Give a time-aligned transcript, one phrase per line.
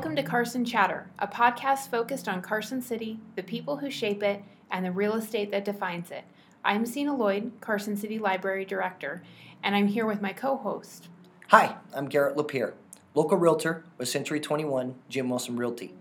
[0.00, 4.42] Welcome to Carson Chatter, a podcast focused on Carson City, the people who shape it,
[4.70, 6.24] and the real estate that defines it.
[6.64, 9.22] I'm Sena Loyd, Carson City Library Director,
[9.62, 11.08] and I'm here with my co host.
[11.48, 12.72] Hi, I'm Garrett Lapierre,
[13.14, 15.92] local realtor with Century 21 Jim Wilson Realty.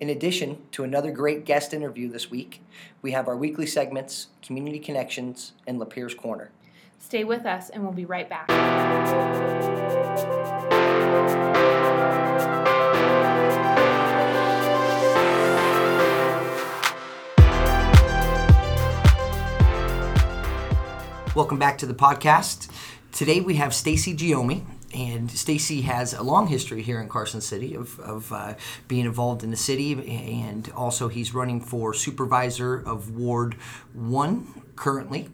[0.00, 2.60] In addition to another great guest interview this week,
[3.02, 6.50] we have our weekly segments, Community Connections, and Lapierre's Corner.
[6.98, 8.50] Stay with us, and we'll be right back.
[21.34, 22.70] Welcome back to the podcast.
[23.10, 27.74] Today we have Stacey Giomi, and Stacey has a long history here in Carson City
[27.74, 28.54] of, of uh,
[28.86, 33.54] being involved in the city, and also he's running for supervisor of Ward
[33.94, 35.28] One currently.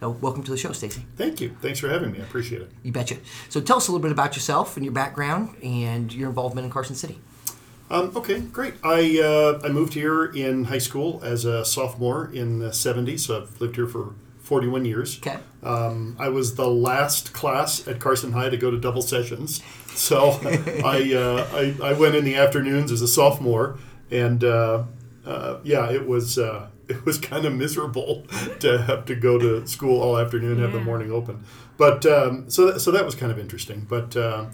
[0.00, 1.06] So, welcome to the show, Stacey.
[1.16, 1.56] Thank you.
[1.62, 2.18] Thanks for having me.
[2.18, 2.72] I appreciate it.
[2.82, 3.18] You betcha.
[3.48, 6.72] So, tell us a little bit about yourself and your background and your involvement in
[6.72, 7.20] Carson City.
[7.90, 8.74] Um, okay, great.
[8.82, 13.42] I uh, I moved here in high school as a sophomore in the '70s, so
[13.42, 15.18] I've lived here for 41 years.
[15.18, 15.38] Okay.
[15.62, 19.62] Um, I was the last class at Carson High to go to double sessions,
[19.94, 20.38] so
[20.84, 23.78] I, uh, I, I went in the afternoons as a sophomore,
[24.10, 24.84] and uh,
[25.24, 28.26] uh, yeah, it was uh, it was kind of miserable
[28.60, 31.44] to have to go to school all afternoon, and have the morning open.
[31.78, 33.86] But um, so that, so that was kind of interesting.
[33.88, 34.46] But uh,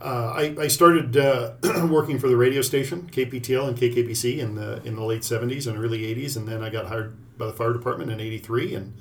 [0.00, 1.52] uh, I, I started uh,
[1.90, 5.76] working for the radio station KPTL and KKBC in the in the late '70s and
[5.76, 8.94] early '80s, and then I got hired by the fire department in '83 and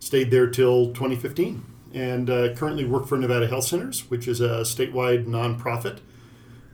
[0.00, 1.64] stayed there till 2015.
[1.94, 6.00] And uh, currently work for Nevada Health Centers, which is a statewide nonprofit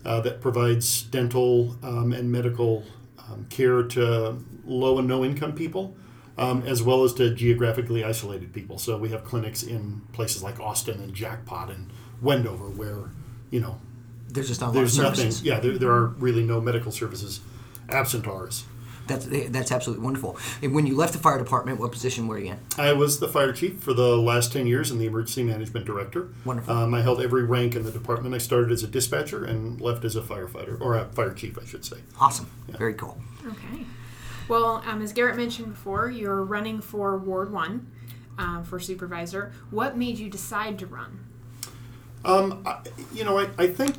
[0.04, 2.84] uh, that provides dental um, and medical
[3.18, 5.96] um, care to low and no income people,
[6.36, 8.76] um, as well as to geographically isolated people.
[8.76, 11.90] So we have clinics in places like Austin and Jackpot and
[12.20, 13.10] Wendover, where
[13.50, 13.78] you know
[14.28, 15.14] There's just not a lot of there's nothing.
[15.16, 15.42] services.
[15.44, 17.40] Yeah, there, there are really no medical services
[17.88, 18.64] absent ours.
[19.06, 20.38] That's that's absolutely wonderful.
[20.62, 22.58] And when you left the fire department, what position were you in?
[22.78, 26.28] I was the fire chief for the last 10 years and the emergency management director.
[26.44, 26.74] Wonderful.
[26.74, 28.34] Um, I held every rank in the department.
[28.34, 31.66] I started as a dispatcher and left as a firefighter, or a fire chief, I
[31.66, 31.98] should say.
[32.20, 32.50] Awesome.
[32.68, 33.18] Very cool.
[33.46, 33.84] Okay.
[34.48, 37.86] Well, um, as Garrett mentioned before, you're running for Ward 1
[38.38, 39.52] um, for supervisor.
[39.70, 41.20] What made you decide to run?
[42.24, 42.78] Um, I,
[43.12, 43.98] you know, I, I think f-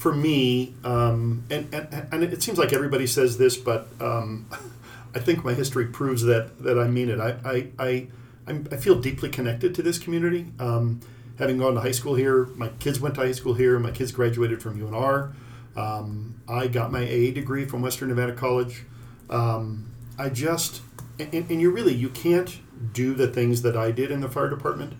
[0.00, 4.48] for me, um, and, and, and it seems like everybody says this, but um,
[5.14, 7.20] I think my history proves that, that I mean it.
[7.20, 8.06] I, I, I,
[8.46, 10.46] I'm, I feel deeply connected to this community.
[10.58, 11.00] Um,
[11.38, 14.10] having gone to high school here, my kids went to high school here, my kids
[14.10, 15.34] graduated from UNR.
[15.76, 18.86] Um, I got my AA degree from Western Nevada College.
[19.28, 20.80] Um, I just,
[21.18, 22.58] and, and you really, you can't
[22.94, 24.94] do the things that I did in the fire department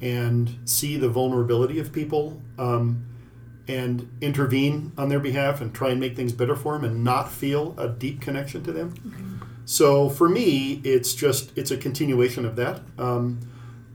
[0.00, 3.06] and see the vulnerability of people um,
[3.68, 7.30] and intervene on their behalf and try and make things better for them and not
[7.30, 8.94] feel a deep connection to them.
[9.64, 12.80] So for me, it's just it's a continuation of that.
[12.98, 13.40] Um,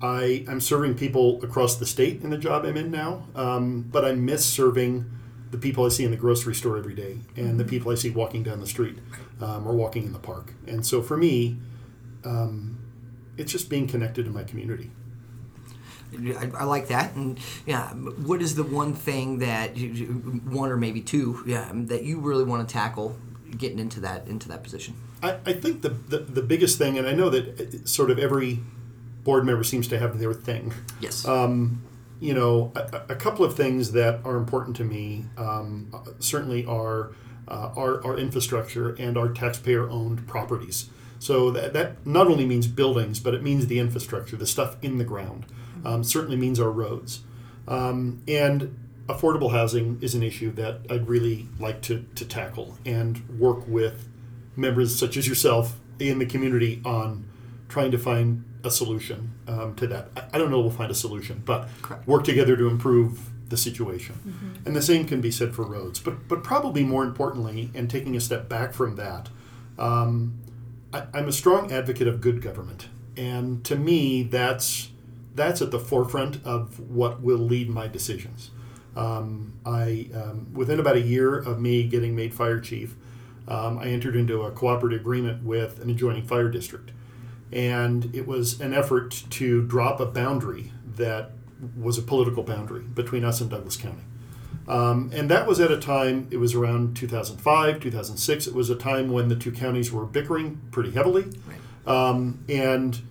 [0.02, 4.04] I I'm serving people across the state in the job I'm in now, um, but
[4.04, 5.06] I miss serving
[5.52, 8.10] the people I see in the grocery store every day and the people I see
[8.10, 8.98] walking down the street
[9.42, 10.54] um, or walking in the park.
[10.66, 11.58] And so for me,
[12.24, 12.80] um,
[13.38, 14.92] it's just being connected to my community.
[16.14, 17.16] I, I like that.
[17.16, 20.06] And yeah, what is the one thing that you,
[20.46, 23.18] one or maybe two, yeah, that you really want to tackle
[23.58, 24.96] getting into that into that position?
[25.24, 28.20] I, I think the, the the biggest thing, and I know that uh, sort of
[28.20, 28.60] every
[29.24, 30.74] board member seems to have their thing.
[31.00, 31.26] Yes.
[31.26, 31.84] Um,
[32.20, 37.12] you know, a, a couple of things that are important to me um, certainly are
[37.48, 40.90] uh, our, our infrastructure and our taxpayer-owned properties.
[41.20, 44.98] So that, that not only means buildings, but it means the infrastructure, the stuff in
[44.98, 45.46] the ground.
[45.86, 47.22] Um, certainly means our roads.
[47.68, 48.78] Um, and
[49.08, 54.08] affordable housing is an issue that I'd really like to, to tackle and work with
[54.56, 57.30] members such as yourself in the community on
[57.70, 60.10] trying to find a solution um, to that.
[60.16, 62.08] I, I don't know we'll find a solution, but Correct.
[62.08, 64.16] work together to improve the situation.
[64.66, 66.00] And the same can be said for roads.
[66.00, 69.30] But but probably more importantly, and taking a step back from that,
[69.78, 70.40] um,
[70.94, 74.91] I, I'm a strong advocate of good government, and to me, that's
[75.36, 78.52] that's at the forefront of what will lead my decisions.
[78.96, 82.96] Um, I um, within about a year of me getting made fire chief,
[83.48, 86.92] um, I entered into a cooperative agreement with an adjoining fire district,
[87.52, 91.32] and it was an effort to drop a boundary that
[91.78, 94.04] was a political boundary between us and Douglas County.
[94.68, 98.48] Um, and that was at a time, it was around 2005, 2006.
[98.48, 101.26] It was a time when the two counties were bickering pretty heavily.
[101.86, 103.02] Um, and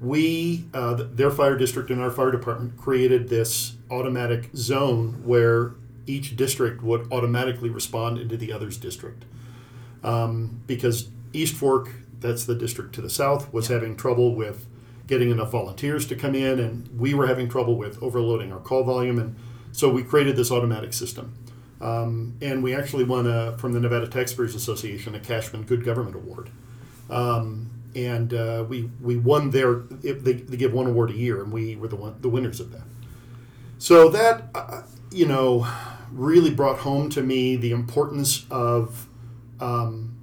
[0.00, 5.74] we, uh, their fire district and our fire department, created this automatic zone where
[6.06, 9.24] each district would automatically respond into the other's district.
[10.02, 11.90] Um, because East Fork,
[12.20, 14.66] that's the district to the south, was having trouble with
[15.06, 18.84] getting enough volunteers to come in, and we were having trouble with overloading our call
[18.84, 19.36] volume, and
[19.72, 21.34] so we created this automatic system.
[21.80, 26.16] Um, and we actually won a, from the Nevada Taxpayers Association a Cashman Good Government
[26.16, 26.50] Award.
[27.08, 27.70] Um,
[28.06, 31.76] and uh, we we won their they, they give one award a year, and we
[31.76, 32.82] were the one the winners of that.
[33.78, 35.66] So that uh, you know
[36.12, 39.08] really brought home to me the importance of
[39.60, 40.16] um,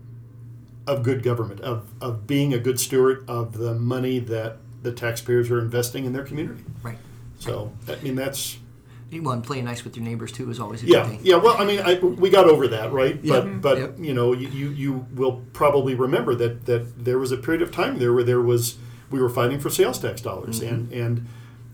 [0.88, 5.50] of good government, of of being a good steward of the money that the taxpayers
[5.51, 6.63] are investing in their community.
[6.81, 6.98] Right.
[7.39, 8.57] So I mean that's
[9.11, 11.19] Well, and playing nice with your neighbors too is always a yeah good thing.
[11.23, 11.35] yeah.
[11.37, 13.19] Well, I mean I, we got over that, right?
[13.23, 13.33] Yeah.
[13.33, 13.59] But mm-hmm.
[13.59, 13.95] but Yep.
[13.99, 17.99] you know you, you will probably remember that that there was a period of time
[17.99, 18.77] there where there was
[19.11, 20.73] we were fighting for sales tax dollars mm-hmm.
[20.73, 21.27] and and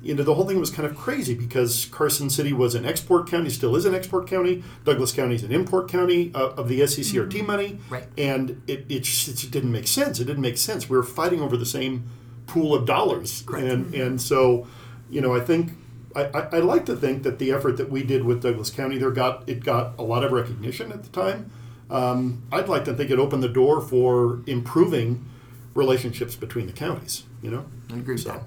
[0.03, 3.29] you know the whole thing was kind of crazy because Carson City was an export
[3.29, 4.63] county, still is an export county.
[4.83, 7.47] Douglas County is an import county uh, of the SCCRT mm-hmm.
[7.47, 8.07] money, Right.
[8.17, 10.19] And it, it just it just didn't make sense.
[10.19, 10.89] It didn't make sense.
[10.89, 12.09] We were fighting over the same
[12.47, 13.65] pool of dollars, Correct.
[13.65, 14.67] and and so
[15.09, 15.73] you know I think.
[16.15, 18.97] I, I, I like to think that the effort that we did with Douglas County
[18.97, 21.51] there got it got a lot of recognition at the time.
[21.89, 25.25] Um, I'd like to think it opened the door for improving
[25.73, 27.23] relationships between the counties.
[27.41, 28.43] You know, I agree with So- that.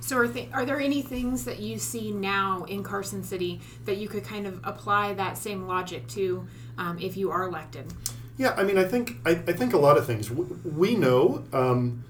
[0.00, 3.98] So, are, th- are there any things that you see now in Carson City that
[3.98, 6.44] you could kind of apply that same logic to
[6.76, 7.92] um, if you are elected?
[8.36, 11.44] Yeah, I mean, I think I, I think a lot of things W- we know.
[11.52, 12.02] Um,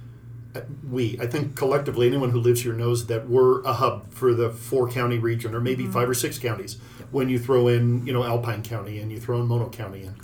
[0.88, 4.50] we, I think collectively, anyone who lives here knows that we're a hub for the
[4.50, 6.76] four county region, or maybe five or six counties.
[7.10, 10.16] When you throw in, you know, Alpine County, and you throw in Mono County, and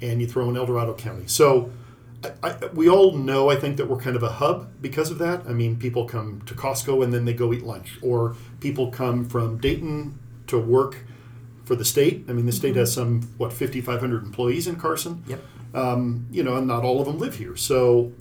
[0.00, 1.26] and you throw in El Dorado County.
[1.26, 1.70] So,
[2.22, 5.18] I, I, we all know, I think, that we're kind of a hub because of
[5.18, 5.46] that.
[5.48, 9.24] I mean, people come to Costco and then they go eat lunch, or people come
[9.28, 10.18] from Dayton
[10.48, 11.04] to work
[11.64, 12.24] for the state.
[12.28, 15.40] I mean, the state has some what 5,500 employees in Carson Yep.
[15.74, 17.56] um, you know, and not all of them live here.
[17.56, 18.12] So,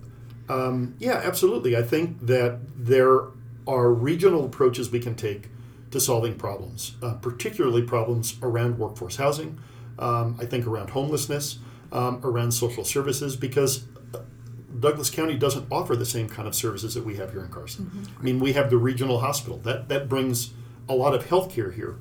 [0.49, 1.75] um, yeah, absolutely.
[1.75, 3.21] I think that there
[3.67, 5.49] are regional approaches we can take
[5.91, 9.59] to solving problems, uh, particularly problems around workforce housing.
[9.97, 11.59] Um, I think around homelessness,
[11.91, 13.85] um, around social services, because
[14.79, 18.07] Douglas County doesn't offer the same kind of services that we have here in Carson.
[18.19, 20.51] I mean, we have the regional hospital that that brings
[20.89, 21.95] a lot of health care here,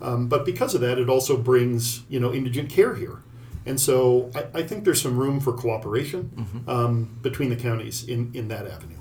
[0.00, 3.22] um, but because of that, it also brings you know indigent care here.
[3.66, 8.30] And so I, I think there's some room for cooperation um, between the counties in,
[8.34, 8.93] in that avenue.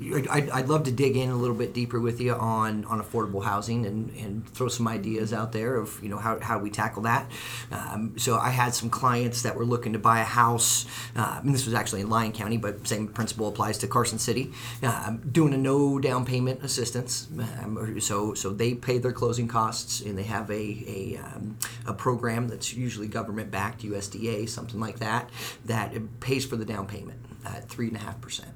[0.00, 3.44] I'd, I'd love to dig in a little bit deeper with you on, on affordable
[3.44, 7.02] housing and, and throw some ideas out there of you know how, how we tackle
[7.02, 7.30] that.
[7.70, 11.54] Um, so I had some clients that were looking to buy a house, uh, and
[11.54, 14.52] this was actually in Lyon County, but same principle applies to Carson City.
[14.82, 17.28] Um, doing a no down payment assistance,
[17.62, 21.56] um, so so they pay their closing costs and they have a a, um,
[21.86, 25.30] a program that's usually government backed, USDA, something like that,
[25.64, 28.50] that pays for the down payment at three and a half percent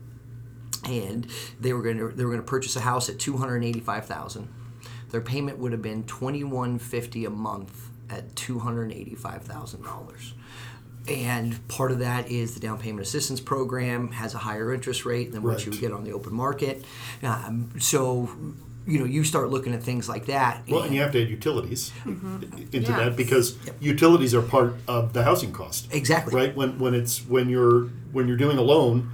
[0.85, 1.27] and
[1.61, 4.49] they were going to they were going to purchase a house at 285,000.
[5.11, 10.33] Their payment would have been 2150 a month at $285,000.
[11.09, 15.33] And part of that is the down payment assistance program has a higher interest rate
[15.33, 15.65] than what Right.
[15.67, 16.85] you would get on the open market.
[17.23, 18.29] Um, so,
[18.87, 20.65] you know, you start looking at things like that.
[20.69, 22.99] Well, and you have to add utilities into Yeah.
[23.05, 25.89] that because utilities are part of the housing cost.
[25.93, 26.35] Exactly.
[26.35, 26.55] Right.
[26.55, 29.11] When when it's when you're when you're doing a loan,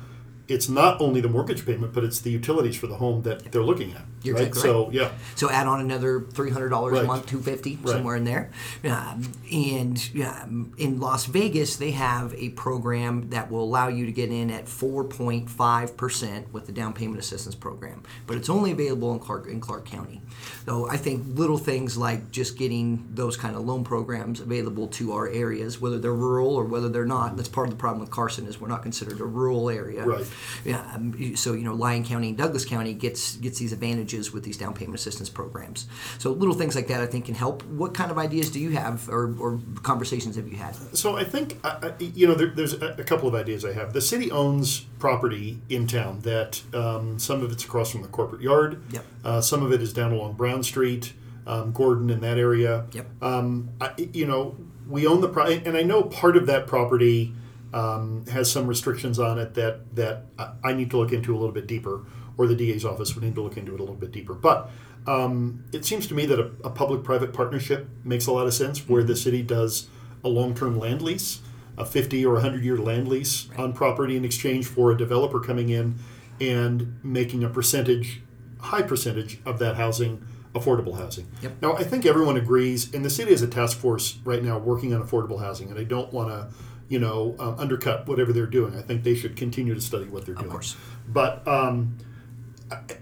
[0.48, 3.62] it's not only the mortgage payment, but it's the utilities for the home that they're
[3.62, 4.04] looking at.
[4.24, 4.46] You're right.
[4.48, 5.10] exactly So yeah.
[5.36, 7.06] So add on another three hundred dollars a Right.
[7.06, 7.92] month, two fifty Right.
[7.92, 8.50] somewhere in there.
[8.84, 14.12] Um, and um, in Las Vegas, they have a program that will allow you to
[14.12, 18.48] get in at four point five percent with the down payment assistance program, but it's
[18.48, 20.22] only available in Clark in Clark County.
[20.66, 25.12] So I think little things like just getting those kind of loan programs available to
[25.12, 27.36] our areas, whether they're rural or whether they're not.
[27.36, 30.04] That's part of the problem with Carson is we're not considered a rural area.
[30.04, 30.26] Right.
[30.64, 34.44] Yeah, um, so you know, Lyon County and Douglas County gets gets these advantages with
[34.44, 35.86] these down payment assistance programs.
[36.18, 37.62] So little things like that, I think, can help.
[37.64, 40.74] What kind of ideas do you have, or, or conversations have you had?
[40.96, 43.92] So I think uh, uh, you know there, there's a, couple of ideas I have.
[43.92, 48.42] The city owns property in town that um, some of it's across from the corporate
[48.42, 48.82] yard.
[48.92, 49.04] Yep.
[49.24, 51.12] Uh, some of it is down along Brown Street,
[51.46, 52.86] um, Gordon in that area.
[52.92, 53.06] Yep.
[53.22, 54.56] Um, I, you know,
[54.88, 57.34] we own the property, and I know part of that property
[57.74, 60.26] um, has some restrictions on it that that
[60.62, 62.04] I need to look into a little bit deeper,
[62.36, 64.34] or the DA's office would need to look into it a little bit deeper.
[64.34, 64.70] But
[65.06, 68.88] um, it seems to me that a, a public-private partnership makes a lot of sense,
[68.88, 69.88] where the city does
[70.22, 71.40] a long-term land lease,
[71.76, 75.96] a 50 or 100-year land lease on property in exchange for a developer coming in
[76.40, 78.22] and making a percentage,
[78.60, 81.26] high percentage of that housing affordable housing.
[81.42, 81.52] Yep.
[81.60, 84.94] Now, I think everyone agrees, and the city has a task force right now working
[84.94, 86.48] on affordable housing, and I don't want to,
[86.88, 88.76] you know, um, undercut whatever they're doing.
[88.76, 90.46] I think they should continue to study what they're doing.
[90.46, 90.76] Of course.
[91.08, 91.98] But um,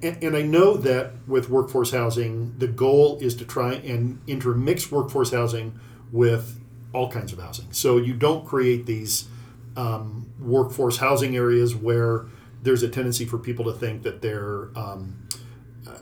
[0.02, 4.90] and, and I know that with workforce housing, the goal is to try and intermix
[4.90, 5.78] workforce housing
[6.10, 6.60] with
[6.92, 7.72] all kinds of housing.
[7.72, 9.28] So you don't create these
[9.76, 12.26] um, workforce housing areas where
[12.62, 15.28] there's a tendency for people to think that they're um,
[15.86, 15.98] uh,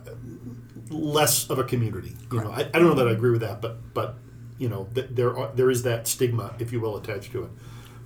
[0.91, 2.17] less of a community.
[2.33, 4.17] You know, I, I don't know that I agree with that, but but
[4.59, 7.51] you know, th- there are, there is that stigma, if you will, attached to it.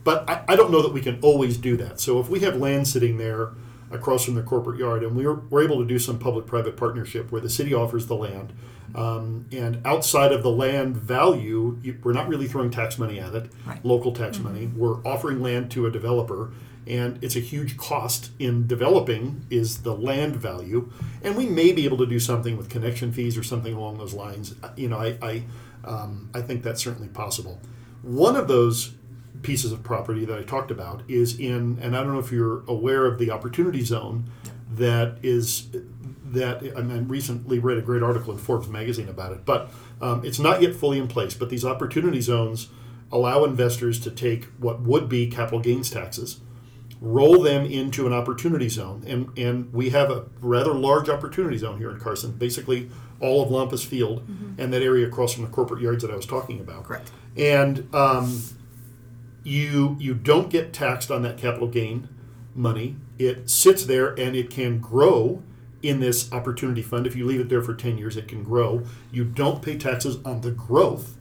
[0.04, 1.98] But I, I don't know that we can always do that.
[1.98, 3.52] So if we have land sitting there
[3.90, 7.30] across from the corporate yard, and we were, we're able to do some public-private partnership
[7.30, 8.52] where the city offers the land,
[8.94, 13.34] um, and outside of the land value, you, we're not really throwing tax money at
[13.34, 13.84] it, Right.
[13.84, 14.66] local tax money.
[14.74, 16.52] We're offering land to a developer,
[16.86, 20.90] and it's a huge cost in developing is the land value,
[21.22, 24.14] and we may be able to do something with connection fees or something along those
[24.14, 24.54] lines.
[24.76, 25.44] You know, I I,
[25.84, 27.60] um, I think that's certainly possible.
[28.02, 28.92] One of those
[29.44, 32.64] pieces of property that I talked about is in, and I don't know if you're
[32.66, 34.30] aware of the opportunity zone
[34.72, 35.68] that is
[36.24, 39.70] that I mean, recently read a great article in Forbes magazine about it, but
[40.00, 41.34] um, it's not yet fully in place.
[41.34, 42.68] But these opportunity zones
[43.12, 46.40] allow investors to take what would be capital gains taxes,
[47.00, 51.78] roll them into an opportunity zone, and and we have a rather large opportunity zone
[51.78, 54.26] here in Carson, basically all of Lampus Field
[54.58, 56.84] and that area across from the corporate yards that I was talking about.
[56.84, 57.10] Correct.
[57.36, 58.42] And um,
[59.44, 62.08] you you don't get taxed on that capital gain
[62.54, 62.96] money.
[63.18, 65.42] It sits there and it can grow
[65.82, 67.06] in this opportunity fund.
[67.06, 68.82] If you leave it there for 10 years, it can grow.
[69.12, 71.16] You don't pay taxes on the growth,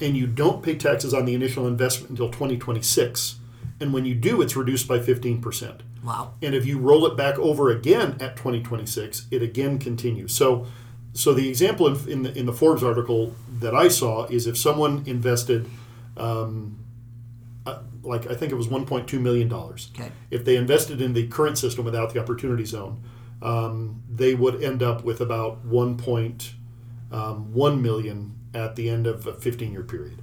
[0.00, 3.36] and you don't pay taxes on the initial investment until 2026.
[3.80, 5.80] And when you do, it's reduced by 15%.
[6.02, 6.34] Wow.
[6.42, 10.34] And if you roll it back over again at 2026, it again continues.
[10.34, 10.66] So,
[11.12, 14.58] so the example in, in the in the Forbes article that I saw is if
[14.58, 15.68] someone invested,
[16.16, 16.83] um,
[18.04, 19.90] like I think it was 1.2 million dollars.
[19.94, 20.10] Okay.
[20.30, 23.02] If they invested in the current system without the opportunity zone,
[23.42, 29.82] um, they would end up with about 1.1 million at the end of a 15-year
[29.82, 30.22] period.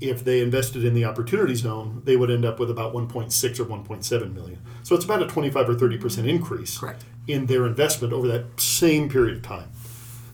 [0.00, 3.64] If they invested in the opportunity zone, they would end up with about 1.6 or
[3.64, 4.58] 1.7 million.
[4.82, 7.04] So it's about a 25 or 30 percent increase Correct.
[7.28, 9.70] in their investment over that same period of time.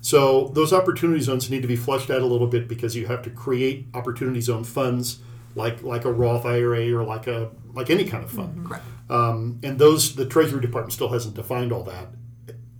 [0.00, 3.20] So those opportunity zones need to be flushed out a little bit because you have
[3.22, 5.18] to create opportunity zone funds
[5.58, 8.66] like like a Roth IRA or like a like any kind of fund.
[8.66, 8.84] Correct.
[9.10, 12.08] Um, and those the Treasury Department still hasn't defined all that,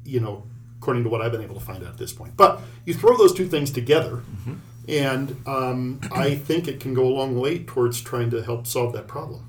[0.04, 0.46] you know,
[0.78, 2.36] according to what I've been able to find out at this point.
[2.36, 4.22] But you throw those two things together,
[4.88, 8.92] and um, I think it can go a long way towards trying to help solve
[8.94, 9.44] that problem.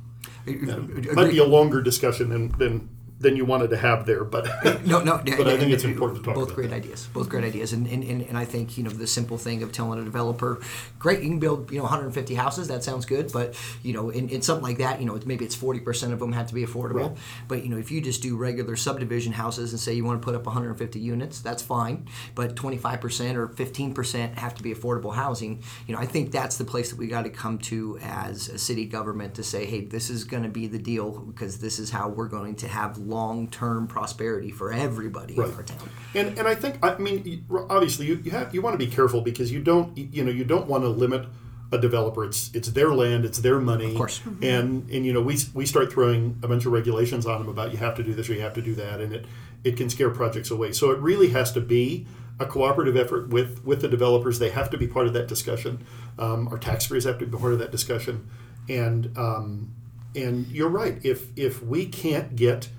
[0.45, 4.45] It might be a longer discussion than than, than you wanted to have there, but
[4.85, 6.77] No, no, But I think it's important to talk Both great that.
[6.77, 7.07] ideas.
[7.13, 9.71] Both great ideas, and, and, and, and I think you know the simple thing of
[9.71, 10.61] telling a developer,
[10.99, 12.67] great, you can build you know 150 houses.
[12.69, 15.55] That sounds good, but you know in, in something like that, you know maybe it's
[15.55, 17.09] 40 percent of them have to be affordable.
[17.09, 17.17] Right.
[17.47, 20.25] But you know if you just do regular subdivision houses and say you want to
[20.25, 22.07] put up 150 units, that's fine.
[22.35, 25.61] But 25 percent or 15 percent have to be affordable housing.
[25.88, 28.57] You know I think that's the place that we got to come to as a
[28.57, 31.89] city government to say, hey, this is going to be the deal because this is
[31.89, 35.53] how we're going to have long-term prosperity for everybody in Right.
[35.55, 35.89] our town.
[36.15, 39.21] And and I think I mean obviously you, you have you want to be careful
[39.21, 41.25] because you don't you know you don't want to limit
[41.71, 42.25] a developer.
[42.25, 43.91] It's it's their land, it's their money.
[43.91, 44.21] Of course.
[44.41, 47.71] And and you know we we start throwing a bunch of regulations on them about
[47.71, 49.25] you have to do this or you have to do that, and it
[49.63, 50.71] it can scare projects away.
[50.71, 52.07] So it really has to be
[52.39, 54.39] a cooperative effort with with the developers.
[54.39, 55.83] They have to be part of that discussion.
[56.17, 58.27] Um, our taxpayers have to be part of that discussion.
[58.67, 59.71] And um,
[60.15, 60.97] and you're right.
[61.03, 62.69] If if we can't get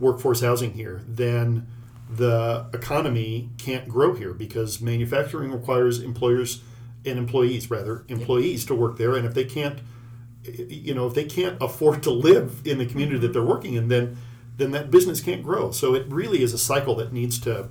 [0.00, 1.66] workforce housing here, then
[2.10, 6.62] the economy can't grow here because manufacturing requires employers
[7.06, 9.78] and employees rather employees to work there and if they can't
[10.44, 13.32] you know if they can't afford to live in the community that mm-hmm.
[13.34, 14.16] they're working in then
[14.56, 17.68] then that business can't grow so it really is a cycle that needs to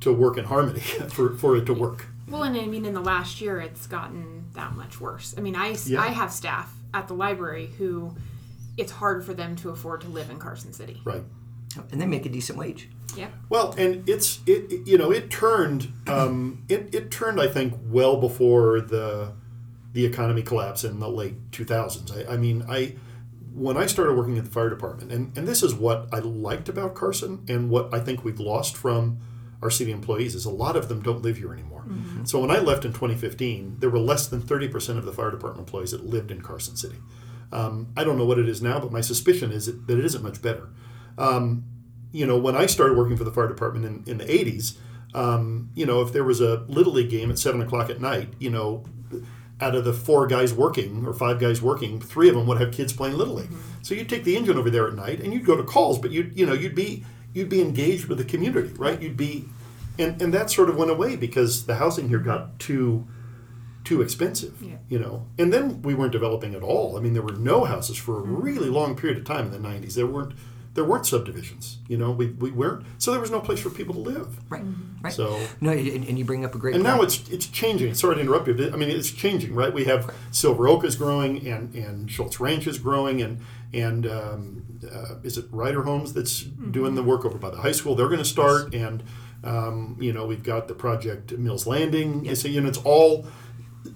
[0.00, 3.00] to work in harmony for, for it to work Well, and I mean, in the
[3.00, 5.34] last year, it's gotten that much worse.
[5.36, 6.00] I mean, I, Yeah.
[6.00, 8.16] I have staff at the library who
[8.78, 11.00] it's hard for them to afford to live in Carson City.
[11.04, 11.22] right
[11.90, 12.88] and they make a decent wage.
[13.16, 13.28] Yeah.
[13.48, 17.74] Well, and it's it, it- you know it turned um, it, it turned I think
[17.88, 19.32] well before the
[19.92, 22.26] the economy collapse in the late 2000s.
[22.28, 22.96] I, I mean I
[23.54, 26.70] when I started working at the fire department and, and this is what I liked
[26.70, 29.18] about Carson and what I think we've lost from
[29.60, 31.84] our city employees is a lot of them don't live here anymore.
[32.24, 35.68] So when I left in 2015, there were less than 30% of the fire department
[35.68, 36.96] employees that lived in Carson City.
[37.52, 40.22] Um, I don't know what it is now, but my suspicion is that it isn't
[40.22, 40.70] much better.
[41.18, 41.64] Um,
[42.12, 44.76] you know, when I started working for the fire department in, in the 80s,
[45.14, 48.32] um, you know, if there was a little league game at seven o'clock at night,
[48.38, 48.84] you know,
[49.60, 52.72] out of the four guys working or five guys working, three of them would have
[52.72, 53.46] kids playing little league.
[53.50, 53.82] Mm-hmm.
[53.82, 56.10] So you'd take the engine over there at night and you'd go to calls, but
[56.10, 59.00] you you know you'd be you'd be engaged with the community, right?
[59.00, 59.46] You'd be,
[59.98, 63.06] and and that sort of went away because the housing here got too
[63.84, 64.76] too expensive, Yeah.
[64.88, 65.26] you know.
[65.38, 66.96] And then we weren't developing at all.
[66.96, 69.58] I mean, there were no houses for a really long period of time in the
[69.58, 69.94] '90s.
[69.94, 70.34] There weren't
[70.74, 72.10] there weren't subdivisions, you know.
[72.10, 74.50] We, we weren't so there was no place for people to live.
[74.50, 74.64] Right.
[75.02, 75.12] Right.
[75.12, 76.74] So no, and, and you bring up a great.
[76.74, 76.96] and point.
[76.96, 77.92] now it's it's changing.
[77.94, 78.54] Sorry to interrupt you.
[78.54, 79.72] but, I mean, it's changing, right?
[79.72, 83.40] We have Silver Oak is growing, and and Schultz Ranch is growing, and
[83.74, 87.72] and um, uh, is it Ryder Homes that's doing the work over by the high
[87.72, 87.94] school?
[87.94, 89.02] They're going to start, and
[89.44, 92.24] um, you know we've got the project Mills Landing.
[92.24, 92.34] Yeah.
[92.34, 93.26] So you know it's all.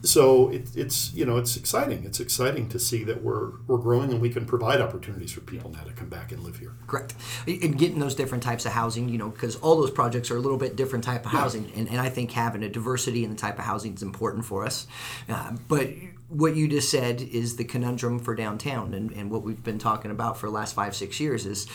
[0.02, 2.04] So it, it's you know it's exciting.
[2.04, 5.70] It's exciting to see that we're we're growing and we can provide opportunities for people
[5.70, 6.74] now to come back and live here.
[6.86, 7.14] Correct.
[7.46, 10.40] And getting those different types of housing, you know, because all those projects are a
[10.40, 11.40] little bit different type of Yeah.
[11.40, 14.44] housing, and, and I think having a diversity in the type of housing is important
[14.44, 14.86] for us.
[15.28, 15.90] Uh, but
[16.28, 20.10] what you just said is the conundrum for downtown, and, and what we've been talking
[20.10, 21.66] about for the last five six years is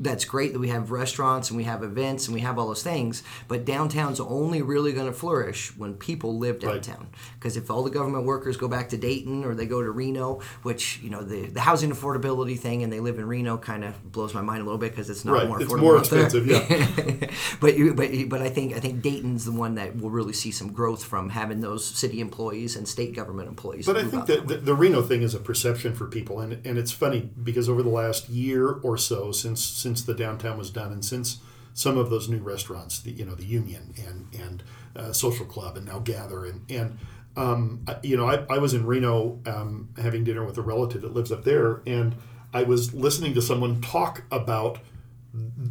[0.00, 2.82] that's great that we have restaurants and we have events and we have all those
[2.82, 7.08] things, but downtown's only really going to flourish when people live downtown.
[7.34, 10.40] Because if all the government workers go back to Dayton or they go to Reno,
[10.62, 14.10] which you know the, the housing affordability thing, and they live in Reno, kind of
[14.12, 15.80] blows my mind a little bit because it's not Right, more it's affordable.
[15.80, 16.24] more out there.
[16.24, 17.30] expensive, yeah.
[17.60, 20.72] but but but I think I think Dayton's the one that will really see some
[20.72, 23.86] growth from having those city employees and state government employees.
[23.86, 26.78] But I think that the, the Reno thing is a perception for people, and and
[26.78, 30.92] it's funny because over the last year or so, since since the downtown was done,
[30.92, 31.38] and since
[31.74, 34.62] some of those new restaurants, the you know the Union and and
[34.96, 36.98] uh, Social Club, and now Gather, and and
[37.36, 41.02] um, I- you know I, I was in Reno um, having dinner with a relative
[41.02, 42.14] that lives up there, and
[42.52, 44.78] I was listening to someone talk about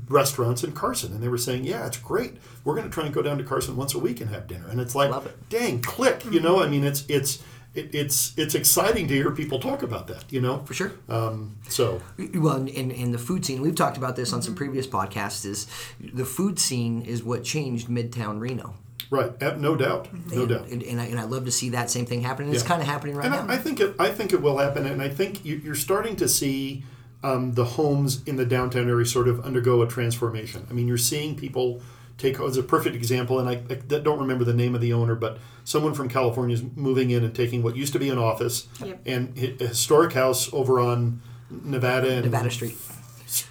[0.08, 2.38] restaurants in Carson, and they were saying, "Yeah, it's great.
[2.64, 4.68] We're going to try and go down to Carson once a week and have dinner."
[4.70, 5.50] And it's like, it.
[5.50, 6.24] dang, click.
[6.32, 7.44] You know, I mean, it's it's
[7.76, 10.26] it, it's it's exciting to hear people talk about that.
[10.32, 10.92] You know, for sure.
[11.08, 12.02] um, so
[12.36, 15.46] Well, in, in, the food scene, we've talked about this on some previous podcasts.
[15.46, 15.68] Is
[16.00, 18.74] the food scene is what changed Midtown Reno,
[19.10, 20.68] right, no doubt, no and, doubt.
[20.68, 22.54] and, and, I, and I love to see that same thing happening.
[22.54, 22.70] It's Yeah.
[22.70, 23.54] kind of happening right and now.
[23.54, 26.16] I, I think it, I think it will happen, and I think you, you're starting
[26.18, 26.84] to see
[27.24, 30.66] um, the homes in the downtown area sort of undergo a transformation.
[30.70, 31.82] I mean, you're seeing people
[32.20, 32.40] take.
[32.40, 35.40] as a perfect example, and I, I don't remember the name of the owner, but
[35.64, 39.02] someone from California is moving in and taking what used to be an office Yep.
[39.06, 42.76] and a historic house over on Nevada and Nevada Street,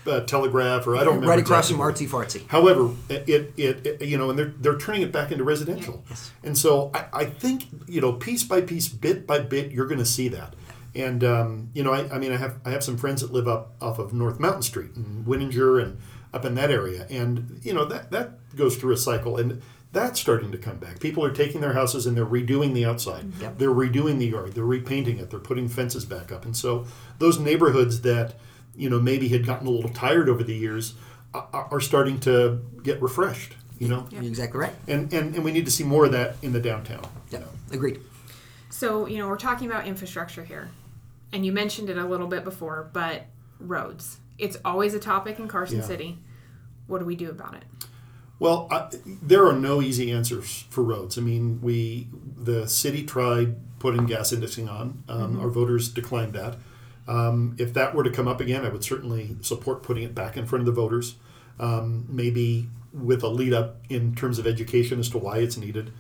[0.07, 1.91] uh, Telegraph, or I don't remember right across from where.
[1.93, 2.47] Artsy Fartsy.
[2.49, 6.05] However, it, it, it you know, and they're they're turning it back into residential.
[6.09, 6.31] Yes.
[6.45, 9.99] And so I, I think you know, piece by piece, bit by bit, you're going
[9.99, 10.55] to see that.
[10.95, 13.47] And um, you know, I, I mean, I have I have some friends that live
[13.47, 15.99] up off of North Mountain Street and Winninger and
[16.33, 19.63] up in that area, and you know that that goes through a cycle, and
[19.93, 21.01] that's starting to come back.
[21.01, 23.25] People are taking their houses and they're redoing the outside.
[23.25, 23.43] Mm-hmm.
[23.43, 23.59] Yep.
[23.59, 24.53] They're redoing the yard.
[24.53, 25.31] They're repainting it.
[25.31, 26.87] They're putting fences back up, and so
[27.19, 28.35] those neighborhoods that
[28.77, 30.95] you know maybe had gotten a little tired over the years
[31.35, 33.55] are, are starting to get refreshed.
[33.79, 34.75] You know, You're exactly right.
[34.89, 37.07] and, and and we need to see more of that in the downtown.
[37.31, 38.01] Yeah, agreed.
[38.71, 40.69] So, you know, we're talking about infrastructure here.
[41.33, 43.27] And you mentioned it a little bit before, but
[43.61, 44.19] roads.
[44.39, 45.85] It's always a topic in Carson Yeah.
[45.85, 46.19] City.
[46.87, 47.65] What do we do about it?
[48.39, 51.19] Well, I, there are no easy answers for roads.
[51.19, 55.03] I mean, we the city tried putting gas indexing on.
[55.09, 56.57] Um, Our voters declined that.
[57.09, 60.37] Um, if that were to come up again, I would certainly support putting it back
[60.37, 61.17] in front of the voters.
[61.59, 65.93] Um, maybe with a lead up in terms of education as to why it's needed.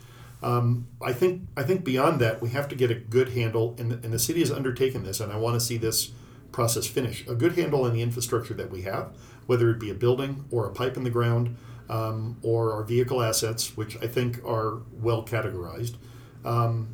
[0.42, 3.90] Um, I think I think beyond that, we have to get a good handle, and
[3.90, 6.12] the, and the city has undertaken this, and I want to see this
[6.58, 7.24] process finish.
[7.28, 9.12] A good handle on the infrastructure that we have,
[9.46, 11.56] whether it be a building or a pipe in the ground,
[11.88, 15.94] um, or our vehicle assets, which I think are well categorized.
[16.44, 16.88] Um,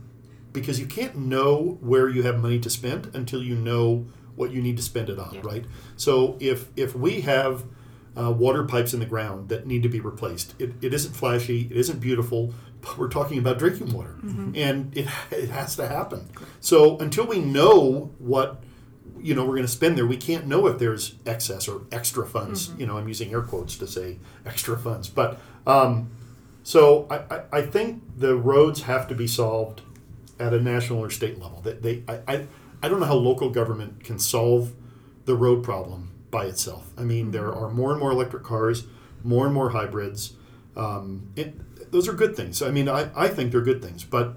[0.53, 4.61] because you can't know where you have money to spend until you know what you
[4.61, 5.41] need to spend it on, Yeah.
[5.43, 5.65] right?
[5.97, 7.65] So if if we have
[8.21, 11.63] uh, water pipes in the ground that need to be replaced, it, it isn't flashy,
[11.71, 14.15] it isn't beautiful, but we're talking about drinking water,
[14.55, 16.29] and it it has to happen.
[16.61, 18.63] So until we know what
[19.21, 22.27] you know we're going to spend there, we can't know if there's excess or extra
[22.27, 22.71] funds.
[22.79, 25.39] You know, I'm using air quotes to say extra funds, but.
[25.67, 26.11] Um,
[26.67, 29.83] so I, I, I think the roads have to be solved
[30.41, 31.61] at a national or state level.
[31.61, 32.47] That they, I, I,
[32.83, 34.73] I don't know how local government can solve
[35.27, 36.91] the road problem by itself.
[36.97, 38.85] I mean, there are more and more electric cars,
[39.23, 40.35] more and more hybrids.
[40.75, 42.63] Um, it, those are good things.
[42.63, 44.03] I mean, I, I think they're good things.
[44.03, 44.37] But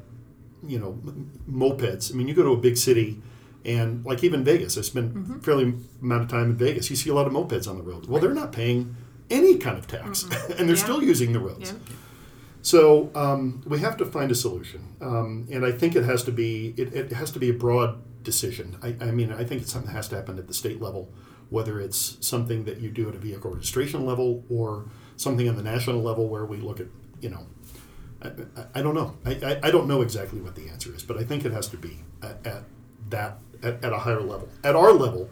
[0.66, 2.12] you know, m- mopeds.
[2.14, 3.22] I mean, you go to a big city,
[3.66, 6.90] and like even Vegas, I spent fairly amount of time in Vegas.
[6.90, 8.08] You see a lot of mopeds on the road.
[8.08, 8.96] Well, they're not paying
[9.30, 10.24] any kind of tax,
[10.58, 10.84] and they're Yeah.
[10.84, 11.72] still using the roads.
[11.72, 11.78] Yeah.
[12.62, 16.32] So um, we have to find a solution, um, and I think it has to
[16.32, 18.76] be it, it has to be a broad decision.
[18.84, 21.10] I, I mean, I think it's something that has to happen at the state level,
[21.50, 25.64] whether it's something that you do at a vehicle registration level or something on the
[25.64, 26.88] national level where we look at
[27.22, 27.46] you know.
[28.22, 29.16] I, I, I don't know.
[29.26, 31.68] I, I, I don't know exactly what the answer is, but I think it has
[31.70, 32.64] to be at, at
[33.12, 34.50] that at, at a higher level.
[34.64, 35.30] At our level,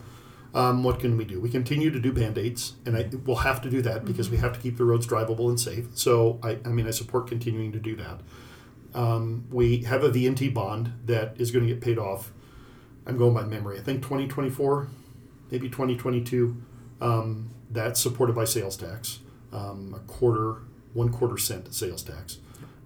[0.53, 1.41] um, what can we do?
[1.41, 4.37] We continue to do band aids, and I, we'll have to do that because we
[4.37, 5.87] have to keep the roads drivable and safe.
[5.95, 8.21] So, I, I mean, I support continuing to do that.
[8.93, 12.31] Um, we have a V&T bond that is going to get paid off.
[13.05, 13.77] I'm going by memory.
[13.77, 14.87] I think 2024,
[15.51, 16.61] maybe 2022.
[17.01, 19.19] Um, that's supported by sales tax,
[19.51, 20.61] um, a quarter,
[20.93, 22.37] one quarter cent sales tax.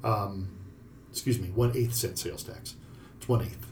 [0.04, 0.50] Um,
[1.12, 2.76] excuse me, one eighth cent sales tax.
[3.18, 3.68] It's one eighth.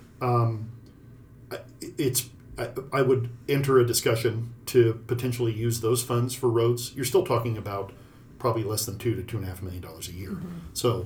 [1.51, 1.59] I-
[1.97, 6.93] it's I, I would enter a discussion to potentially use those funds for roads.
[6.95, 7.91] You're still talking about
[8.39, 10.35] probably less than two to two and a half million dollars a year.
[10.73, 11.05] So,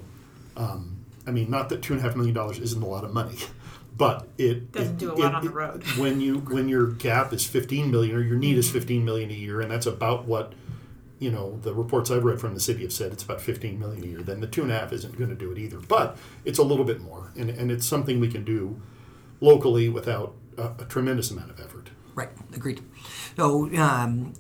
[0.55, 3.13] um, I mean, not that two and a half million dollars isn't a lot of
[3.13, 3.35] money,
[3.97, 5.83] but it Doesn't it- do a it- lot on the it- road.
[5.97, 9.33] when you when your gap is 15 million or your need is 15 million a
[9.33, 10.53] year, and that's about what
[11.19, 14.03] you know the reports I've read from the city have said it's about 15 million
[14.03, 14.21] a year.
[14.23, 16.63] Then the two and a half isn't going to do it either, but it's a
[16.63, 18.81] little bit more, and and it's something we can do
[19.41, 21.89] locally without a, a tremendous amount of effort.
[22.15, 22.81] Right, agreed.
[23.35, 24.33] So, um,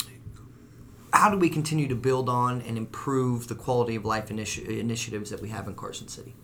[1.13, 5.29] how do we continue to build on and improve the quality of life initi- initiatives
[5.31, 6.35] that we have in Carson City?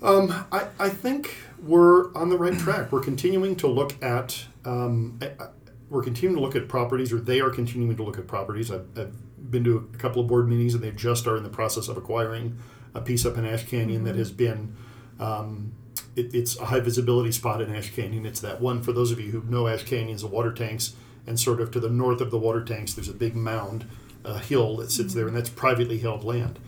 [0.00, 2.90] Um, I, I think we're on the right track.
[2.92, 5.48] We're continuing to look at um, I- I-
[5.88, 8.70] we're continuing to look at properties, or they are continuing to look at properties.
[8.70, 11.50] I've, I've been to a couple of board meetings, and they just are in the
[11.50, 12.56] process of acquiring
[12.94, 14.74] a piece up in Ash Canyon that has been.
[15.20, 15.72] Um,
[16.16, 18.26] it, it's a high visibility spot in Ash Canyon.
[18.26, 20.94] It's that one for those of you who know Ash Canyon's the water tanks,
[21.26, 23.86] and sort of to the north of the water tanks, there's a big mound,
[24.24, 26.58] a hill that sits there, and that's privately held land.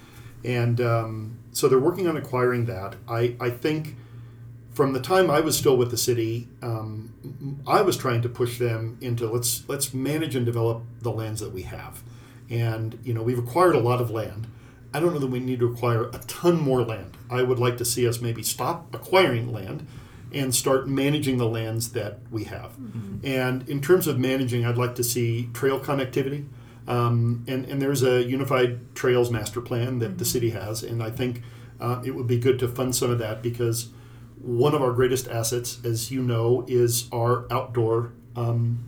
[0.45, 2.97] And um, so they're working on acquiring that.
[3.09, 3.97] I, I think
[4.75, 8.59] from the time I was still with the city, um, I was trying to push
[8.59, 12.03] them into let's let's manage and develop the lands that we have.
[12.51, 14.49] And you know we've acquired a lot of land.
[14.95, 17.17] I don't know that we need to acquire a ton more land.
[17.29, 19.87] I would like to see us maybe stop acquiring land
[20.33, 22.77] and start managing the lands that we have.
[23.25, 26.47] And in terms of managing, I'd like to see trail connectivity.
[26.87, 31.11] Um, and, and there's a unified trails master plan that the city has, and I
[31.11, 31.43] think
[31.81, 33.89] uh, it would be good to fund some of that because
[34.39, 38.85] one of our greatest assets, as you know, is our outdoor um,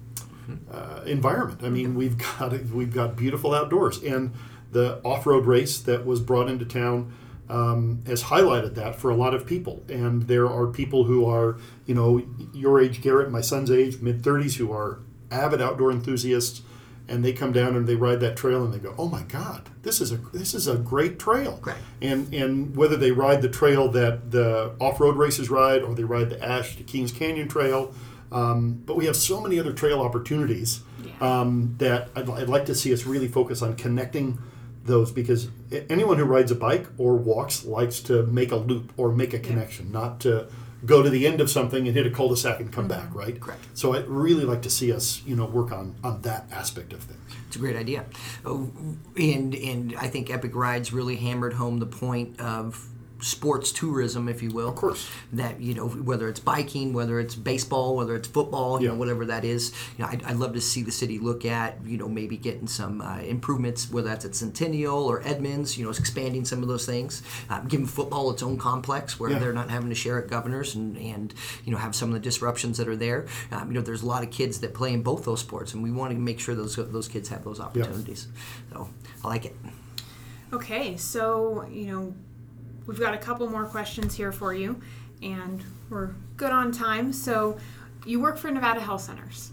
[0.70, 1.60] uh, environment.
[1.62, 4.34] I mean, we've got we've got beautiful outdoors, and
[4.72, 7.12] the off-road race that was brought into town
[7.48, 9.84] um, has highlighted that for a lot of people.
[9.88, 14.22] And there are people who are, you know, your age, Garrett, my son's age, mid
[14.22, 15.00] 30s, who are
[15.30, 16.62] avid outdoor enthusiasts,
[17.08, 19.70] and they come down and they ride that trail and they go, "Oh my God,
[19.82, 21.76] this is a this is a great trail." Right.
[22.02, 26.30] And and whether they ride the trail that the off-road races ride, or they ride
[26.30, 27.94] the Ash to Kings Canyon Trail,
[28.32, 30.80] um, but we have so many other trail opportunities
[31.20, 34.38] um, that I'd, I'd like to see us really focus on connecting
[34.86, 35.48] those because
[35.90, 39.38] anyone who rides a bike or walks likes to make a loop or make a
[39.38, 40.48] connection, not to
[40.84, 43.00] go to the end of something and hit a cul-de-sac and come mm-hmm.
[43.00, 43.40] back, right?
[43.40, 43.66] Correct.
[43.74, 47.00] So I'd really like to see us, you know, work on on that aspect of
[47.02, 47.20] things.
[47.46, 48.04] It's a great idea,
[48.44, 48.70] Oh,
[49.16, 52.88] and and I think Epic Rides really hammered home the point of
[53.20, 54.68] sports tourism, if you will.
[54.68, 55.08] Of course.
[55.32, 58.92] That you know whether it's biking, whether it's baseball, whether it's football, you Yeah.
[58.92, 59.72] know whatever that is.
[59.96, 62.66] You know, I'd, I'd love to see the city look at you know maybe getting
[62.66, 65.76] some uh, improvements, whether that's at Centennial or Edmonds.
[65.78, 69.38] You know, expanding some of those things, uh, giving football its own complex where Yeah.
[69.38, 71.32] they're not having to share at Governors and and
[71.64, 73.26] you know have some of the disruptions that are there.
[73.50, 75.82] Um, you know, there's a lot of kids that play in both those sports, and
[75.82, 78.28] we want to make sure those those kids have those opportunities.
[78.72, 78.88] So
[79.24, 79.56] I like it.
[80.52, 82.14] Okay, so, you know,
[82.86, 84.80] we've got a couple more questions here for you,
[85.22, 87.12] and we're good on time.
[87.12, 87.58] So,
[88.04, 89.52] you work for Nevada Health Centers.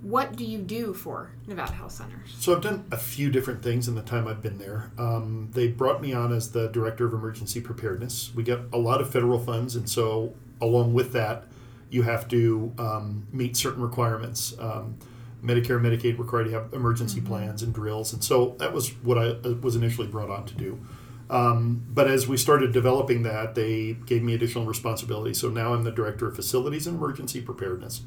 [0.00, 2.34] What do you do for Nevada Health Centers?
[2.38, 4.90] So I've done a few different things in the time I've been there.
[4.98, 8.34] Um, they brought me on as the director of emergency preparedness.
[8.34, 11.44] We get a lot of federal funds, and so along with that,
[11.88, 14.54] you have to um, meet certain requirements.
[14.58, 14.98] Um,
[15.42, 18.90] Medicare, and Medicaid require you to have emergency plans and drills, and so that was
[19.02, 20.80] what I uh, was initially brought on to do.
[21.30, 25.34] Um, but as we started developing that, they gave me additional responsibility.
[25.34, 28.02] So now I'm the director of facilities and emergency preparedness.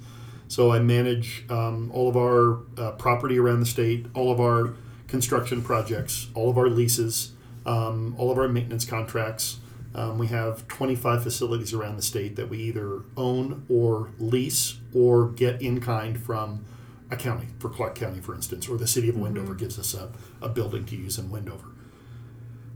[0.47, 4.75] So I manage um, all of our uh, property around the state, all of our
[5.08, 7.32] construction projects, all of our leases,
[7.65, 9.60] um, all of our maintenance contracts.
[9.93, 15.30] Um, we have 25 facilities around the state that we either own or lease or
[15.30, 16.65] get in kind from
[17.10, 20.12] a county, for Clark County, for instance, or the city of Wendover gives us a,
[20.41, 21.67] a building to use in Wendover.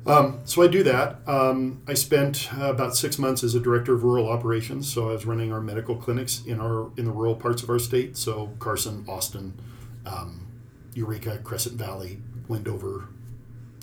[0.06, 1.20] Um, so I do that.
[1.28, 4.92] Um, I spent uh, about six months as a director of rural operations.
[4.92, 7.80] So I was running our medical clinics in our in the rural parts of our
[7.80, 8.18] state.
[8.18, 9.60] So Carson, Austin,
[10.06, 10.48] um,
[10.96, 13.10] Eureka, Crescent Valley, Wendover,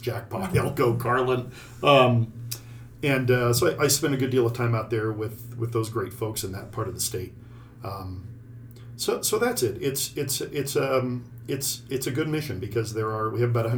[0.00, 1.52] Jackpot, Elko, Carlin,
[1.82, 2.32] um,
[3.02, 5.72] and uh, so I, I spent a good deal of time out there with with
[5.72, 7.32] those great folks in that part of the state.
[7.84, 8.26] Um,
[8.96, 9.80] so so that's it.
[9.80, 13.70] It's it's it's um it's it's a good mission because there are we have about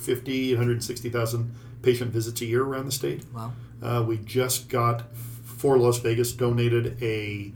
[0.00, 3.24] 150 160,000 patient visits a year around the state.
[3.34, 3.52] Wow.
[3.82, 7.52] Uh, we just got for Las Vegas donated a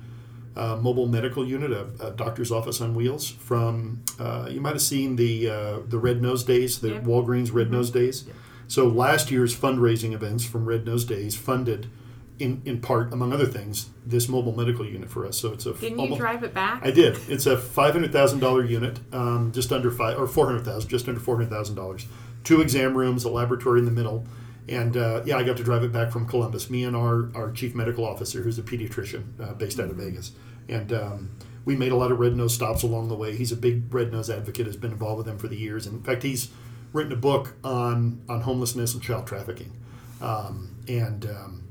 [0.57, 4.03] uh, mobile medical unit, a, a, doctor's office on wheels from.
[4.21, 7.01] Uh, you might have seen the uh, the Red Nose Days, the Yeah.
[7.01, 7.75] Walgreens Red Mm-hmm.
[7.75, 8.25] Nose Days.
[8.69, 11.91] So last year's fundraising events from Red Nose Days funded,
[12.39, 15.39] in in part, among other things, this mobile medical unit for us.
[15.39, 16.87] So it's a Didn't you drive it back?
[16.87, 17.19] I did.
[17.29, 20.89] It's a five hundred thousand dollar unit, um, just under five or four hundred thousand,
[20.89, 22.07] just under four hundred thousand dollars.
[22.45, 24.27] Two exam rooms, a laboratory in the middle,
[24.69, 26.69] and uh, yeah, I got to drive it back from Columbus.
[26.71, 30.33] Me and our our chief medical officer, who's a pediatrician uh, based out of Vegas,
[30.69, 31.31] and um,
[31.65, 33.35] we made a lot of red nose stops along the way.
[33.35, 34.67] He's a big red nose advocate.
[34.67, 35.87] Has been involved with them for the years.
[35.87, 36.51] And in fact, he's
[36.93, 39.73] written a book on on homelessness and child trafficking,
[40.21, 41.63] um, and um,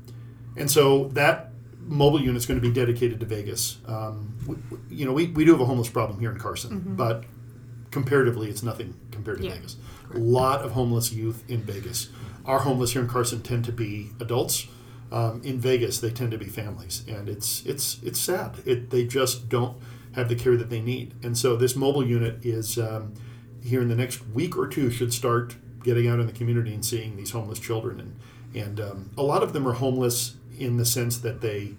[0.56, 1.50] and so that
[1.86, 3.78] mobile unit is going to be dedicated to Vegas.
[3.86, 4.56] Um, we,
[4.96, 7.24] you know, we, we do have a homeless problem here in Carson, but
[7.90, 9.54] comparatively, it's nothing compared to Yeah.
[9.54, 9.76] Vegas.
[10.14, 12.08] Lot of homeless youth in Vegas.
[12.44, 14.66] Our homeless here in Carson tend to be adults.
[15.12, 18.56] Um, in Vegas, they tend to be families, and it's it's it's sad.
[18.64, 19.76] It, they just don't
[20.12, 23.14] have the care that they need, and so this mobile unit is um,
[23.62, 26.84] here in the next week or two should start getting out in the community and
[26.84, 28.16] seeing these homeless children, and
[28.54, 31.74] and um, a lot of them are homeless in the sense that they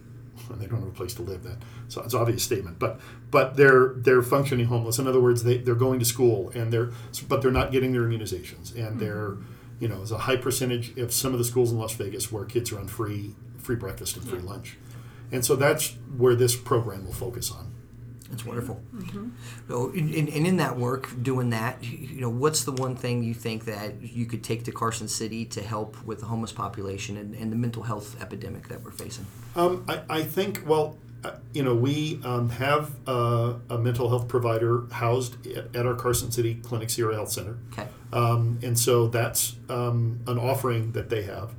[0.52, 1.43] they don't have a place to live.
[1.43, 3.00] That so it's an obvious statement, but
[3.32, 5.00] but they're they're functioning homeless.
[5.00, 6.91] In other words, they they're going to school and they're
[7.28, 9.00] but they're not getting their immunizations, and mm-hmm.
[9.00, 9.38] they're
[9.80, 12.45] you know there's a high percentage of some of the schools in Las Vegas where
[12.45, 14.78] kids are on free free breakfast and free lunch,
[15.32, 17.75] and so that's where this program will focus on.
[18.36, 18.82] That's wonderful.
[18.93, 19.30] Mm-hmm.
[19.69, 23.24] So, and, and and in that work, doing that, you know, what's the one thing
[23.24, 27.15] you think that you could take to Carson City to help with the homeless population
[27.15, 29.26] and, and the mental health epidemic that we're facing?
[29.56, 34.28] Um, I, I think, well, uh, you know, we um, have uh, a mental health
[34.28, 37.58] provider housed at, at our Carson City Clinic Sierra Health Center.
[37.71, 37.88] Okay.
[38.12, 41.54] Um, and so that's um, an offering that they have.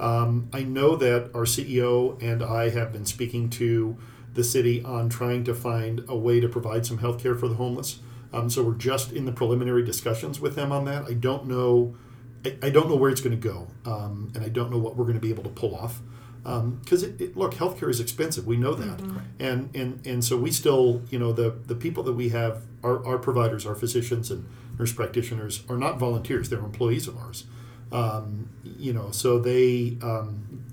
[0.00, 3.98] Um, I know that our CEO and I have been speaking to
[4.32, 7.56] the city on trying to find a way to provide some health care for the
[7.56, 8.00] homeless.
[8.32, 11.04] Um, so we're just in the preliminary discussions with them on that.
[11.04, 11.96] I don't know.
[12.44, 14.96] I, I don't know where it's going to go, um, and I don't know what
[14.96, 16.00] we're going to be able to pull off.
[16.42, 18.46] Because it, it, look, healthcare is expensive.
[18.46, 19.00] We know that,
[19.38, 23.04] and and and so we still, you know, the the people that we have, our,
[23.04, 26.48] our providers, our physicians and nurse practitioners, are not volunteers.
[26.48, 27.44] They're employees of ours.
[27.92, 30.64] Um, you know, so they um,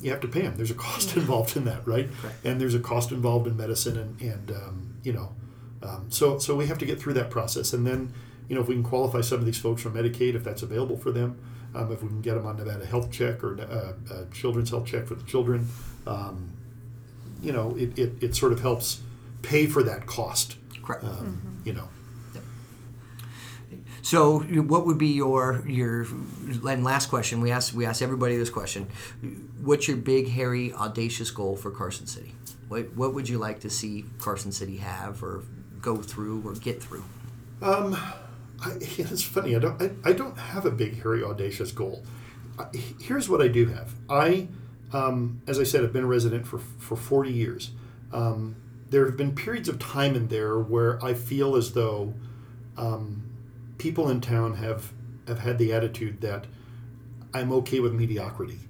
[0.00, 0.56] you have to pay them.
[0.56, 2.08] There's a cost involved in that, right?
[2.20, 2.44] Correct.
[2.44, 5.34] And there's a cost involved in medicine, and and um, you know,
[5.82, 8.12] um, so so we have to get through that process, and then
[8.48, 10.96] you know if we can qualify some of these folks for Medicaid, if that's available
[10.96, 11.38] for them,
[11.74, 14.86] um, if we can get them on Nevada Health Check or uh, uh, Children's Health
[14.86, 15.68] Check for the children,
[16.06, 16.52] um,
[17.42, 19.00] you know, it, it, it sort of helps
[19.42, 20.56] pay for that cost.
[20.82, 21.04] Correct.
[21.04, 21.88] Um, You know,
[24.04, 27.40] So, what would be your your and last question?
[27.40, 28.86] We asked we asked everybody this question.
[29.62, 32.34] What's your big, hairy, audacious goal for Carson City?
[32.68, 35.44] What what would you like to see Carson City have or
[35.80, 37.02] go through or get through?
[37.62, 37.94] Um,
[38.60, 39.56] I, it's funny.
[39.56, 39.80] I don't.
[39.80, 42.04] I, I don't have a big, hairy, audacious goal.
[43.00, 43.94] Here's what I do have.
[44.10, 44.48] I,
[44.92, 47.70] um, as I said, I've been a resident for for 40 years.
[48.12, 48.56] Um,
[48.90, 52.12] there have been periods of time in there where I feel as though
[52.76, 53.23] um,
[53.78, 54.92] people in town have
[55.26, 56.46] have had the attitude that
[57.32, 58.60] I'm okay with mediocrity.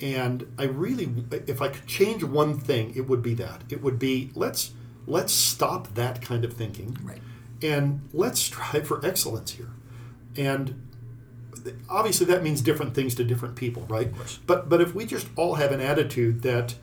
[0.00, 1.12] And I really,
[1.46, 3.62] if I could change one thing, it would be that.
[3.68, 4.72] It would be let's
[5.06, 7.20] let's stop that kind of thinking Right.
[7.62, 9.70] and let's strive for excellence here.
[10.36, 10.86] And
[11.88, 14.12] obviously, that means different things to different people, right?
[14.46, 16.76] But but if we just all have an attitude that,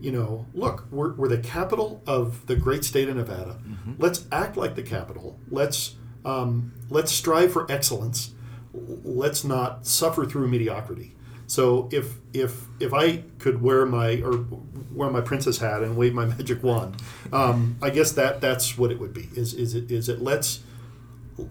[0.00, 3.58] you know, look, we're, we're the capital of the great state of Nevada.
[3.66, 3.94] Mm-hmm.
[3.98, 5.38] Let's act like the capital.
[5.50, 8.32] Let's um, let's strive for excellence.
[8.72, 11.14] Let's not suffer through mediocrity.
[11.46, 14.44] So if if if I could wear my or
[14.92, 16.96] wear my princess hat and wave my magic wand,
[17.32, 19.28] um, I guess that that's what it would be.
[19.34, 20.60] Is is it is it let's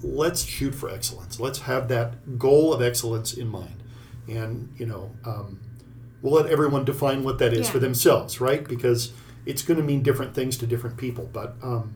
[0.03, 1.39] let's shoot for excellence.
[1.39, 3.84] Let's have that goal of excellence in mind,
[4.27, 5.60] and you know um,
[6.21, 7.71] we'll let everyone define what that is Yeah.
[7.73, 8.65] for themselves, right?
[8.65, 9.12] Because
[9.45, 11.29] it's going to mean different things to different people.
[11.34, 11.95] But um,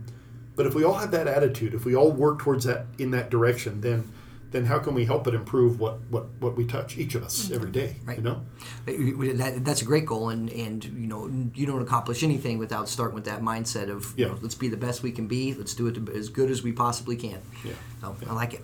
[0.55, 3.29] but if we all have that attitude, if we all work towards that in that
[3.29, 4.11] direction, then
[4.53, 7.45] then how can we help but improve what, what, what we touch, each of us,
[7.45, 7.55] mm-hmm.
[7.55, 7.95] every day?
[8.05, 8.17] Right.
[8.17, 8.41] You know?
[8.85, 13.15] That, that's a great goal, and, and you know you don't accomplish anything without starting
[13.15, 14.31] with that mindset of you Yeah.
[14.31, 16.71] know, let's be the best we can be, let's do it as good as we
[16.71, 17.41] possibly can.
[17.65, 17.73] Yeah.
[18.01, 18.61] So I like it.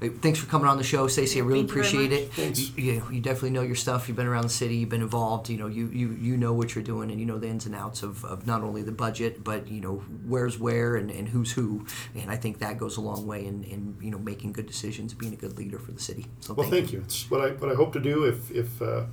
[0.00, 1.40] Wait, Thanks for coming on the show, Stacey.
[1.40, 2.32] I really Thank appreciate it.
[2.32, 2.76] Thanks.
[2.76, 4.08] You, you, you definitely know your stuff.
[4.08, 4.76] You've been around the city.
[4.76, 5.48] You've been involved.
[5.48, 7.74] You know, you, you, you know what you're doing, and you know the ins and
[7.74, 11.52] outs of, of not only the budget, but you know where's where and, and who's
[11.52, 11.86] who.
[12.14, 15.14] And I think that goes a long way in, in you know making good decisions,
[15.14, 16.26] being a good leader for the city.
[16.40, 17.00] So Well, thank, thank you.
[17.00, 19.04] It's what I, what I hope to do if, if, uh,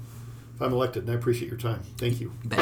[0.55, 1.81] if I'm elected, and I appreciate your time.
[1.97, 2.31] Thank you.
[2.51, 2.57] you.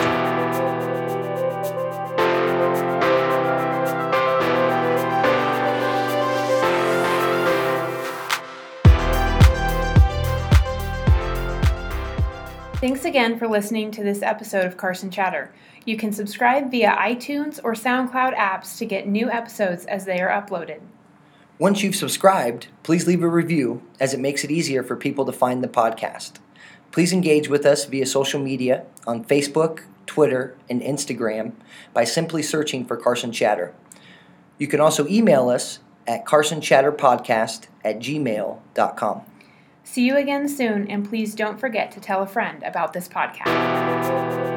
[12.81, 15.53] Thanks again for listening to this episode of Carson Chatter.
[15.85, 20.29] You can subscribe via iTunes or SoundCloud apps to get new episodes as they are
[20.29, 20.79] uploaded.
[21.59, 25.31] Once you've subscribed, please leave a review as it makes it easier for people to
[25.31, 26.39] find the podcast.
[26.91, 31.51] Please engage with us via social media on Facebook, Twitter, and Instagram
[31.93, 33.75] by simply searching for Carson Chatter.
[34.57, 39.21] You can also email us at carsonchatterpodcast at gmail.com.
[39.91, 44.50] See you again soon, and please don't forget to tell a friend about this podcast.